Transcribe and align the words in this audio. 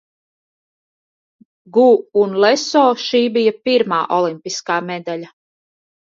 Gu 1.75 1.83
un 2.21 2.33
Leso 2.43 2.81
šī 3.01 3.21
bija 3.35 3.53
pirmā 3.67 3.99
olimpiskā 4.17 4.79
medaļa. 4.89 5.29